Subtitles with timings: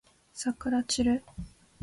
[0.33, 1.23] さくらちる